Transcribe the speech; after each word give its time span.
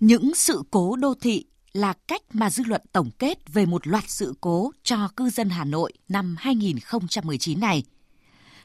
Những 0.00 0.34
sự 0.34 0.62
cố 0.70 0.96
đô 0.96 1.14
thị 1.14 1.44
là 1.72 1.92
cách 1.92 2.22
mà 2.32 2.50
dư 2.50 2.64
luận 2.64 2.82
tổng 2.92 3.10
kết 3.18 3.52
về 3.52 3.66
một 3.66 3.86
loạt 3.86 4.04
sự 4.06 4.34
cố 4.40 4.70
cho 4.82 5.08
cư 5.16 5.30
dân 5.30 5.50
Hà 5.50 5.64
Nội 5.64 5.92
năm 6.08 6.36
2019 6.38 7.60
này. 7.60 7.82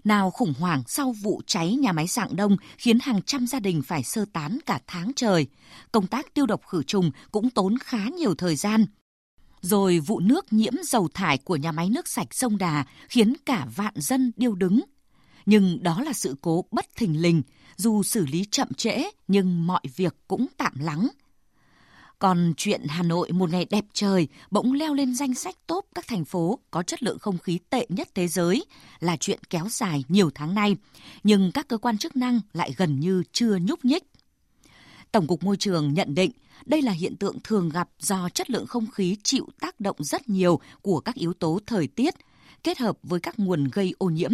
Nào 0.03 0.31
khủng 0.31 0.53
hoảng 0.59 0.83
sau 0.87 1.11
vụ 1.11 1.41
cháy 1.47 1.75
nhà 1.75 1.91
máy 1.91 2.07
Dạng 2.07 2.35
Đông 2.35 2.57
khiến 2.77 2.99
hàng 3.01 3.21
trăm 3.21 3.47
gia 3.47 3.59
đình 3.59 3.81
phải 3.81 4.03
sơ 4.03 4.25
tán 4.33 4.57
cả 4.65 4.79
tháng 4.87 5.11
trời. 5.15 5.47
Công 5.91 6.07
tác 6.07 6.33
tiêu 6.33 6.45
độc 6.45 6.61
khử 6.67 6.83
trùng 6.83 7.11
cũng 7.31 7.49
tốn 7.49 7.77
khá 7.77 8.09
nhiều 8.17 8.35
thời 8.35 8.55
gian. 8.55 8.85
Rồi 9.61 9.99
vụ 9.99 10.19
nước 10.19 10.53
nhiễm 10.53 10.73
dầu 10.83 11.09
thải 11.13 11.37
của 11.37 11.55
nhà 11.55 11.71
máy 11.71 11.89
nước 11.89 12.07
sạch 12.07 12.33
sông 12.33 12.57
Đà 12.57 12.85
khiến 13.09 13.33
cả 13.45 13.67
vạn 13.75 13.93
dân 13.95 14.31
điêu 14.35 14.55
đứng. 14.55 14.81
Nhưng 15.45 15.83
đó 15.83 16.01
là 16.01 16.13
sự 16.13 16.35
cố 16.41 16.65
bất 16.71 16.85
thình 16.95 17.21
lình, 17.21 17.41
dù 17.75 18.03
xử 18.03 18.25
lý 18.25 18.45
chậm 18.51 18.73
trễ 18.77 19.03
nhưng 19.27 19.67
mọi 19.67 19.81
việc 19.95 20.15
cũng 20.27 20.47
tạm 20.57 20.73
lắng– 20.79 21.07
còn 22.23 22.53
chuyện 22.57 22.81
Hà 22.87 23.03
Nội 23.03 23.31
một 23.31 23.49
ngày 23.49 23.65
đẹp 23.69 23.85
trời 23.93 24.27
bỗng 24.51 24.73
leo 24.73 24.93
lên 24.93 25.15
danh 25.15 25.33
sách 25.33 25.55
top 25.67 25.85
các 25.95 26.07
thành 26.07 26.25
phố 26.25 26.59
có 26.71 26.83
chất 26.83 27.03
lượng 27.03 27.19
không 27.19 27.37
khí 27.37 27.59
tệ 27.69 27.85
nhất 27.89 28.07
thế 28.15 28.27
giới 28.27 28.65
là 28.99 29.17
chuyện 29.17 29.39
kéo 29.49 29.65
dài 29.69 30.03
nhiều 30.07 30.29
tháng 30.35 30.55
nay, 30.55 30.75
nhưng 31.23 31.51
các 31.51 31.67
cơ 31.67 31.77
quan 31.77 31.97
chức 31.97 32.15
năng 32.15 32.39
lại 32.53 32.73
gần 32.77 32.99
như 32.99 33.23
chưa 33.31 33.57
nhúc 33.61 33.85
nhích. 33.85 34.03
Tổng 35.11 35.27
cục 35.27 35.43
Môi 35.43 35.57
trường 35.57 35.93
nhận 35.93 36.15
định 36.15 36.31
đây 36.65 36.81
là 36.81 36.91
hiện 36.91 37.15
tượng 37.15 37.37
thường 37.43 37.69
gặp 37.69 37.89
do 37.99 38.29
chất 38.29 38.49
lượng 38.49 38.67
không 38.67 38.91
khí 38.91 39.17
chịu 39.23 39.47
tác 39.59 39.79
động 39.79 39.97
rất 39.99 40.29
nhiều 40.29 40.59
của 40.81 40.99
các 40.99 41.15
yếu 41.15 41.33
tố 41.33 41.59
thời 41.65 41.87
tiết 41.87 42.13
kết 42.63 42.77
hợp 42.77 42.97
với 43.03 43.19
các 43.19 43.39
nguồn 43.39 43.67
gây 43.73 43.93
ô 43.97 44.05
nhiễm 44.05 44.31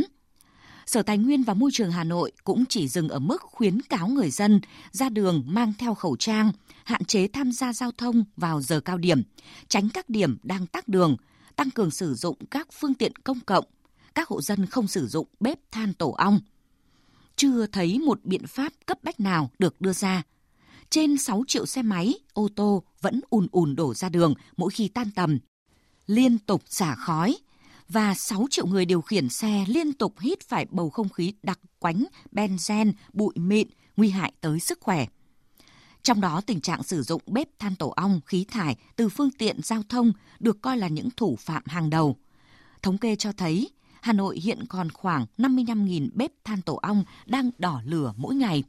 Sở 0.91 1.01
Tài 1.01 1.17
nguyên 1.17 1.43
và 1.43 1.53
Môi 1.53 1.71
trường 1.73 1.91
Hà 1.91 2.03
Nội 2.03 2.31
cũng 2.43 2.65
chỉ 2.69 2.87
dừng 2.87 3.09
ở 3.09 3.19
mức 3.19 3.41
khuyến 3.41 3.81
cáo 3.81 4.07
người 4.07 4.29
dân 4.29 4.61
ra 4.91 5.09
đường 5.09 5.43
mang 5.47 5.73
theo 5.79 5.93
khẩu 5.93 6.15
trang, 6.15 6.51
hạn 6.83 7.05
chế 7.05 7.27
tham 7.27 7.51
gia 7.51 7.73
giao 7.73 7.91
thông 7.91 8.23
vào 8.37 8.61
giờ 8.61 8.79
cao 8.79 8.97
điểm, 8.97 9.23
tránh 9.67 9.89
các 9.93 10.09
điểm 10.09 10.37
đang 10.43 10.67
tắc 10.67 10.87
đường, 10.87 11.15
tăng 11.55 11.71
cường 11.71 11.91
sử 11.91 12.15
dụng 12.15 12.37
các 12.51 12.67
phương 12.73 12.93
tiện 12.93 13.15
công 13.15 13.39
cộng, 13.39 13.65
các 14.15 14.27
hộ 14.27 14.41
dân 14.41 14.65
không 14.65 14.87
sử 14.87 15.07
dụng 15.07 15.27
bếp 15.39 15.71
than 15.71 15.93
tổ 15.93 16.11
ong. 16.11 16.39
Chưa 17.35 17.65
thấy 17.65 17.99
một 17.99 18.19
biện 18.23 18.47
pháp 18.47 18.73
cấp 18.85 18.97
bách 19.03 19.19
nào 19.19 19.51
được 19.59 19.81
đưa 19.81 19.93
ra. 19.93 20.23
Trên 20.89 21.17
6 21.17 21.43
triệu 21.47 21.65
xe 21.65 21.81
máy, 21.81 22.13
ô 22.33 22.47
tô 22.55 22.83
vẫn 23.01 23.21
ùn 23.29 23.47
ùn 23.51 23.75
đổ 23.75 23.93
ra 23.93 24.09
đường 24.09 24.33
mỗi 24.57 24.69
khi 24.71 24.87
tan 24.87 25.11
tầm. 25.15 25.39
Liên 26.07 26.37
tục 26.37 26.63
xả 26.65 26.95
khói, 26.95 27.37
và 27.89 28.13
6 28.13 28.47
triệu 28.49 28.67
người 28.67 28.85
điều 28.85 29.01
khiển 29.01 29.29
xe 29.29 29.65
liên 29.67 29.93
tục 29.93 30.19
hít 30.19 30.39
phải 30.47 30.65
bầu 30.69 30.89
không 30.89 31.09
khí 31.09 31.33
đặc 31.43 31.59
quánh, 31.79 32.05
benzen, 32.31 32.93
bụi 33.13 33.33
mịn, 33.35 33.67
nguy 33.97 34.09
hại 34.09 34.33
tới 34.41 34.59
sức 34.59 34.79
khỏe. 34.81 35.05
Trong 36.03 36.21
đó 36.21 36.41
tình 36.41 36.61
trạng 36.61 36.83
sử 36.83 37.03
dụng 37.03 37.21
bếp 37.25 37.59
than 37.59 37.75
tổ 37.75 37.89
ong, 37.89 38.19
khí 38.25 38.45
thải 38.51 38.75
từ 38.95 39.09
phương 39.09 39.31
tiện 39.31 39.61
giao 39.63 39.83
thông 39.89 40.13
được 40.39 40.61
coi 40.61 40.77
là 40.77 40.87
những 40.87 41.09
thủ 41.17 41.35
phạm 41.39 41.63
hàng 41.65 41.89
đầu. 41.89 42.15
Thống 42.81 42.97
kê 42.97 43.15
cho 43.15 43.31
thấy, 43.31 43.69
Hà 44.01 44.13
Nội 44.13 44.39
hiện 44.39 44.65
còn 44.69 44.89
khoảng 44.91 45.25
55.000 45.37 46.09
bếp 46.13 46.31
than 46.43 46.61
tổ 46.61 46.75
ong 46.75 47.03
đang 47.25 47.51
đỏ 47.57 47.81
lửa 47.85 48.13
mỗi 48.17 48.35
ngày. 48.35 48.63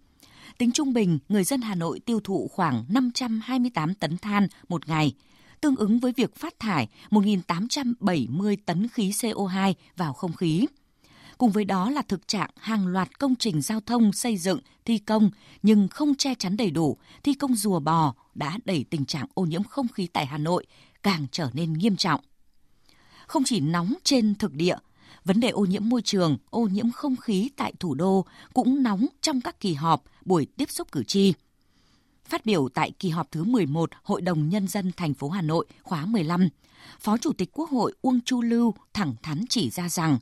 Tính 0.59 0.73
trung 0.73 0.93
bình, 0.93 1.19
người 1.29 1.45
dân 1.45 1.61
Hà 1.61 1.75
Nội 1.75 2.01
tiêu 2.01 2.21
thụ 2.21 2.48
khoảng 2.53 2.85
528 2.89 3.95
tấn 3.95 4.19
than 4.19 4.47
một 4.69 4.89
ngày– 4.89 5.15
tương 5.61 5.77
ứng 5.77 5.98
với 5.98 6.12
việc 6.12 6.34
phát 6.36 6.58
thải 6.58 6.89
1.870 7.11 8.56
tấn 8.66 8.89
khí 8.89 9.11
CO2 9.11 9.75
vào 9.97 10.12
không 10.12 10.33
khí. 10.33 10.67
Cùng 11.39 11.50
với 11.50 11.64
đó 11.64 11.91
là 11.91 12.02
thực 12.02 12.28
trạng 12.28 12.50
hàng 12.56 12.86
loạt 12.86 13.19
công 13.19 13.36
trình 13.36 13.62
giao 13.62 13.80
thông 13.80 14.12
xây 14.12 14.36
dựng, 14.36 14.61
thi 14.84 14.98
công 14.98 15.30
nhưng 15.62 15.89
không 15.89 16.14
che 16.14 16.34
chắn 16.34 16.56
đầy 16.56 16.70
đủ, 16.70 16.97
thi 17.22 17.34
công 17.34 17.55
rùa 17.55 17.80
bò 17.80 18.14
đã 18.34 18.58
đẩy 18.64 18.84
tình 18.91 19.05
trạng 19.05 19.27
ô 19.34 19.42
nhiễm 19.42 19.64
không 19.64 19.89
khí 19.89 20.06
tại 20.12 20.27
Hà 20.27 20.39
Nội 20.39 20.67
càng 21.02 21.27
trở 21.33 21.50
nên 21.52 21.72
nghiêm 21.72 21.97
trọng. 21.97 22.20
Không 23.27 23.45
chỉ 23.45 23.61
nóng 23.61 23.95
trên 24.05 24.34
thực 24.34 24.55
địa, 24.55 24.77
vấn 25.24 25.41
đề 25.41 25.48
ô 25.48 25.64
nhiễm 25.64 25.89
môi 25.89 26.02
trường, 26.02 26.39
ô 26.51 26.61
nhiễm 26.61 26.90
không 26.90 27.17
khí 27.17 27.51
tại 27.56 27.73
thủ 27.80 27.95
đô 27.95 28.24
cũng 28.55 28.83
nóng 28.83 29.06
trong 29.20 29.40
các 29.40 29.61
kỳ 29.61 29.74
họp, 29.74 30.05
buổi 30.24 30.46
tiếp 30.56 30.70
xúc 30.70 30.92
cử 30.92 31.05
tri. 31.05 31.33
Phát 32.30 32.46
biểu 32.46 32.68
tại 32.68 32.91
kỳ 32.98 33.08
họp 33.08 33.30
thứ 33.30 33.45
11 33.45 33.91
Hội 34.02 34.20
đồng 34.23 34.48
Nhân 34.48 34.68
dân 34.68 34.92
thành 34.96 35.14
phố 35.14 35.29
Hà 35.29 35.42
Nội 35.42 35.67
khóa 35.83 36.07
15, 36.07 36.48
Phó 37.01 37.17
Chủ 37.17 37.33
tịch 37.33 37.48
Quốc 37.52 37.70
hội 37.70 37.95
Uông 38.02 38.20
Chu 38.20 38.42
Lưu 38.42 38.74
thẳng 38.92 39.14
thắn 39.23 39.45
chỉ 39.48 39.70
ra 39.70 39.89
rằng 39.89 40.18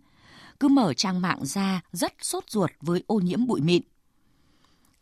cứ 0.61 0.69
mở 0.69 0.95
trang 0.95 1.21
mạng 1.21 1.47
ra 1.47 1.81
rất 1.93 2.13
sốt 2.21 2.45
ruột 2.51 2.71
với 2.81 3.05
ô 3.07 3.21
nhiễm 3.21 3.47
bụi 3.47 3.61
mịn. 3.61 3.83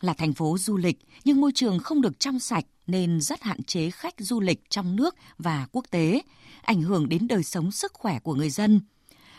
Là 0.00 0.15
thành 0.15 0.33
phố 0.33 0.56
du 0.59 0.77
lịch 0.77 0.99
nhưng 1.25 1.41
môi 1.41 1.53
trường 1.55 1.78
không 1.78 2.00
được 2.00 2.21
trong 2.21 2.39
sạch 2.39 2.65
nên 2.87 3.21
rất 3.21 3.43
hạn 3.43 3.62
chế 3.62 3.91
khách 3.91 4.15
du 4.19 4.41
lịch 4.41 4.71
trong 4.71 4.97
nước 4.97 5.15
và 5.38 5.67
quốc 5.73 5.84
tế, 5.91 6.23
ảnh 6.62 6.83
hưởng 6.83 7.09
đến 7.09 7.28
đời 7.28 7.43
sống 7.43 7.71
sức 7.71 7.93
khỏe 7.94 8.19
của 8.19 8.34
người 8.34 8.50
dân. 8.50 8.81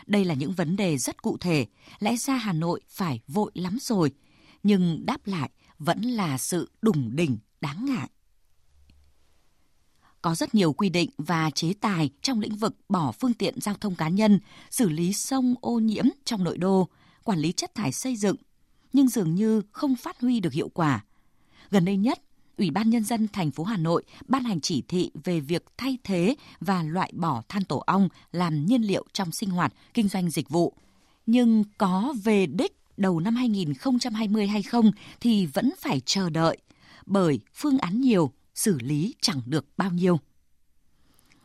Đây 0.06 0.24
là 0.24 0.34
những 0.34 0.52
vấn 0.52 0.76
đề 0.76 0.98
rất 0.98 1.22
cụ 1.22 1.36
thể, 1.40 1.66
lẽ 1.98 2.16
ra 2.16 2.34
Hà 2.34 2.52
Nội 2.52 2.80
phải 2.88 3.20
vội 3.28 3.50
lắm 3.54 3.78
rồi, 3.80 4.12
nhưng 4.62 5.06
đáp 5.06 5.26
lại 5.26 5.50
vẫn 5.78 6.02
là 6.02 6.38
sự 6.38 6.70
đủng 6.82 7.16
đỉnh 7.16 7.38
đáng 7.60 7.84
ngại. 7.84 8.08
Có 10.22 10.34
rất 10.34 10.54
nhiều 10.54 10.72
quy 10.72 10.88
định 10.88 11.10
và 11.18 11.50
chế 11.50 11.72
tài 11.80 12.10
trong 12.22 12.40
lĩnh 12.40 12.56
vực 12.56 12.76
bỏ 12.88 13.12
phương 13.12 13.34
tiện 13.34 13.60
giao 13.60 13.74
thông 13.74 13.94
cá 13.94 14.08
nhân, 14.08 14.40
xử 14.70 14.88
lý 14.88 15.12
sông 15.12 15.54
ô 15.60 15.78
nhiễm 15.78 16.04
trong 16.24 16.44
nội 16.44 16.58
đô, 16.58 16.88
quản 17.24 17.38
lý 17.38 17.52
chất 17.52 17.74
thải 17.74 17.92
xây 17.92 18.16
dựng, 18.16 18.36
nhưng 18.92 19.08
dường 19.08 19.34
như 19.34 19.62
không 19.72 19.96
phát 19.96 20.20
huy 20.20 20.40
được 20.40 20.52
hiệu 20.52 20.68
quả. 20.68 21.04
Gần 21.70 21.84
đây 21.84 21.96
nhất, 21.96 22.22
Ủy 22.58 22.70
ban 22.70 22.90
Nhân 22.90 23.04
dân 23.04 23.28
thành 23.28 23.50
phố 23.50 23.64
Hà 23.64 23.76
Nội 23.76 24.04
ban 24.28 24.44
hành 24.44 24.60
chỉ 24.60 24.82
thị 24.88 25.10
về 25.24 25.40
việc 25.40 25.64
thay 25.76 25.98
thế 26.04 26.34
và 26.60 26.82
loại 26.82 27.12
bỏ 27.14 27.42
than 27.48 27.64
tổ 27.64 27.78
ong 27.86 28.08
làm 28.32 28.66
nhiên 28.66 28.82
liệu 28.82 29.04
trong 29.12 29.32
sinh 29.32 29.50
hoạt, 29.50 29.74
kinh 29.94 30.08
doanh 30.08 30.30
dịch 30.30 30.48
vụ. 30.48 30.72
Nhưng 31.26 31.64
có 31.78 32.14
về 32.24 32.46
đích 32.46 32.72
đầu 32.96 33.20
năm 33.20 33.36
2020 33.36 34.46
hay 34.46 34.62
không 34.62 34.90
thì 35.20 35.46
vẫn 35.46 35.70
phải 35.78 36.00
chờ 36.00 36.30
đợi 36.30 36.58
bởi 37.08 37.40
phương 37.54 37.78
án 37.78 38.00
nhiều, 38.00 38.32
xử 38.54 38.78
lý 38.78 39.14
chẳng 39.20 39.40
được 39.46 39.66
bao 39.76 39.90
nhiêu. 39.90 40.18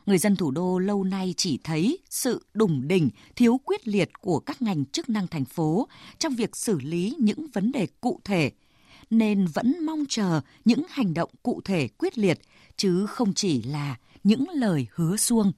Người 0.06 0.18
dân 0.18 0.36
thủ 0.36 0.52
đô 0.52 0.80
lâu 0.80 1.04
nay 1.04 1.34
chỉ 1.38 1.60
thấy 1.64 2.00
sự 2.10 2.46
đủng 2.54 2.88
đỉnh, 2.88 3.10
thiếu 3.36 3.60
quyết 3.66 3.88
liệt 3.88 4.10
của 4.22 4.40
các 4.40 4.62
ngành 4.62 4.86
chức 4.86 5.10
năng 5.10 5.28
thành 5.28 5.46
phố 5.46 5.88
trong 6.20 6.36
việc 6.36 6.56
xử 6.56 6.80
lý 6.80 7.16
những 7.20 7.48
vấn 7.54 7.72
đề 7.72 7.88
cụ 8.02 8.20
thể, 8.24 8.52
nên 9.10 9.46
vẫn 9.46 9.86
mong 9.86 10.04
chờ 10.10 10.42
những 10.66 10.84
hành 10.90 11.14
động 11.14 11.30
cụ 11.44 11.62
thể 11.66 11.88
quyết 11.88 12.18
liệt, 12.18 12.40
chứ 12.78 13.06
không 13.06 13.34
chỉ 13.34 13.62
là 13.62 13.98
những 14.24 14.50
lời 14.50 14.88
hứa 14.92 15.18
suông. 15.18 15.52